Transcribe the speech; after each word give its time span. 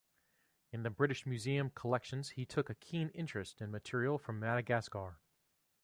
In 0.71 0.81
the 0.81 0.89
British 0.89 1.27
Museum 1.27 1.69
collections 1.69 2.29
he 2.31 2.43
took 2.43 2.71
a 2.71 2.73
keen 2.73 3.09
interest 3.09 3.61
in 3.61 3.69
material 3.69 4.17
from 4.17 4.39
Madagascar. 4.39 5.19